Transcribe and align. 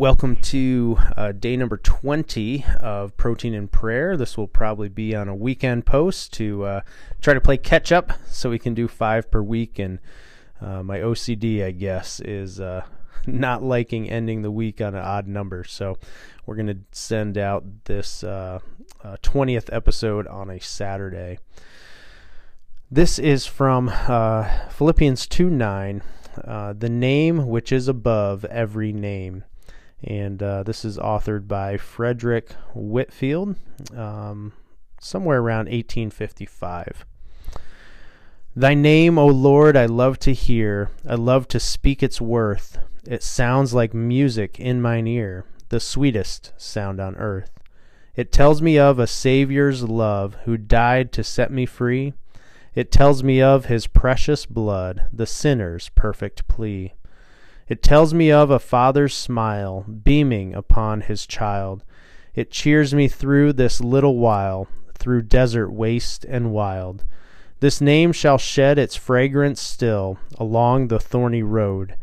Welcome 0.00 0.36
to 0.36 0.96
uh, 1.14 1.32
day 1.32 1.58
number 1.58 1.76
20 1.76 2.64
of 2.80 3.14
Protein 3.18 3.52
and 3.52 3.70
Prayer. 3.70 4.16
This 4.16 4.38
will 4.38 4.48
probably 4.48 4.88
be 4.88 5.14
on 5.14 5.28
a 5.28 5.34
weekend 5.34 5.84
post 5.84 6.32
to 6.32 6.64
uh, 6.64 6.80
try 7.20 7.34
to 7.34 7.40
play 7.42 7.58
catch 7.58 7.92
up 7.92 8.14
so 8.26 8.48
we 8.48 8.58
can 8.58 8.72
do 8.72 8.88
five 8.88 9.30
per 9.30 9.42
week. 9.42 9.78
And 9.78 9.98
uh, 10.58 10.82
my 10.82 11.00
OCD, 11.00 11.62
I 11.62 11.72
guess, 11.72 12.18
is 12.20 12.62
uh, 12.62 12.86
not 13.26 13.62
liking 13.62 14.08
ending 14.08 14.40
the 14.40 14.50
week 14.50 14.80
on 14.80 14.94
an 14.94 15.02
odd 15.02 15.28
number. 15.28 15.64
So 15.64 15.98
we're 16.46 16.56
going 16.56 16.68
to 16.68 16.78
send 16.92 17.36
out 17.36 17.84
this 17.84 18.24
20th 18.24 19.70
uh, 19.70 19.76
episode 19.76 20.26
on 20.28 20.48
a 20.48 20.60
Saturday. 20.60 21.40
This 22.90 23.18
is 23.18 23.44
from 23.44 23.90
uh, 23.90 24.48
Philippians 24.70 25.26
2 25.26 25.50
9. 25.50 26.02
the 26.42 26.88
name 26.90 27.48
which 27.48 27.70
is 27.70 27.86
above 27.86 28.46
every 28.46 28.94
name 28.94 29.44
and 30.02 30.42
uh, 30.42 30.62
this 30.62 30.84
is 30.84 30.98
authored 30.98 31.46
by 31.46 31.76
Frederick 31.76 32.52
Whitfield, 32.74 33.56
um, 33.94 34.52
somewhere 35.00 35.40
around 35.40 35.66
1855. 35.66 37.04
Thy 38.56 38.74
name, 38.74 39.18
O 39.18 39.26
Lord, 39.26 39.76
I 39.76 39.86
love 39.86 40.18
to 40.20 40.32
hear, 40.32 40.90
I 41.08 41.14
love 41.14 41.46
to 41.48 41.60
speak 41.60 42.02
its 42.02 42.20
worth. 42.20 42.78
It 43.06 43.22
sounds 43.22 43.72
like 43.72 43.94
music 43.94 44.58
in 44.58 44.82
mine 44.82 45.06
ear, 45.06 45.44
the 45.68 45.80
sweetest 45.80 46.52
sound 46.56 47.00
on 47.00 47.16
earth. 47.16 47.52
It 48.16 48.32
tells 48.32 48.60
me 48.60 48.78
of 48.78 48.98
a 48.98 49.06
Saviour's 49.06 49.84
love 49.84 50.36
who 50.44 50.56
died 50.56 51.12
to 51.12 51.24
set 51.24 51.50
me 51.50 51.64
free. 51.64 52.12
It 52.74 52.90
tells 52.90 53.22
me 53.22 53.40
of 53.40 53.66
his 53.66 53.86
precious 53.86 54.46
blood, 54.46 55.06
the 55.12 55.26
sinner's 55.26 55.88
perfect 55.90 56.48
plea. 56.48 56.94
It 57.70 57.84
tells 57.84 58.12
me 58.12 58.32
of 58.32 58.50
a 58.50 58.58
father's 58.58 59.14
smile 59.14 59.82
beaming 59.82 60.54
upon 60.54 61.02
his 61.02 61.24
child. 61.24 61.84
It 62.34 62.50
cheers 62.50 62.92
me 62.92 63.06
through 63.06 63.52
this 63.52 63.80
little 63.80 64.18
while, 64.18 64.66
through 64.98 65.22
desert 65.22 65.70
waste 65.70 66.24
and 66.24 66.50
wild. 66.50 67.04
This 67.60 67.80
name 67.80 68.10
shall 68.10 68.38
shed 68.38 68.76
its 68.76 68.96
fragrance 68.96 69.62
still 69.62 70.18
along 70.36 70.88
the 70.88 70.98
thorny 70.98 71.44
road, 71.44 71.94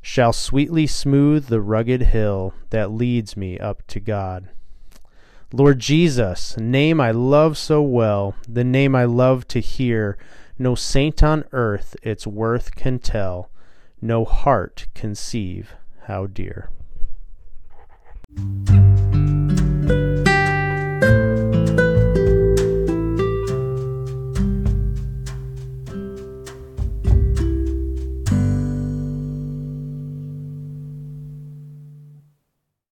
shall 0.00 0.32
sweetly 0.32 0.86
smooth 0.86 1.46
the 1.46 1.60
rugged 1.60 2.02
hill 2.02 2.54
that 2.70 2.92
leads 2.92 3.36
me 3.36 3.58
up 3.58 3.84
to 3.88 3.98
God. 3.98 4.50
Lord 5.52 5.80
Jesus, 5.80 6.56
name 6.58 7.00
I 7.00 7.10
love 7.10 7.58
so 7.58 7.82
well, 7.82 8.36
the 8.48 8.62
name 8.62 8.94
I 8.94 9.04
love 9.04 9.48
to 9.48 9.58
hear, 9.58 10.16
no 10.60 10.76
saint 10.76 11.24
on 11.24 11.42
earth 11.50 11.96
its 12.04 12.24
worth 12.24 12.76
can 12.76 13.00
tell 13.00 13.50
no 14.00 14.24
heart 14.24 14.86
conceive 14.94 15.74
how 16.06 16.26
dear. 16.26 16.70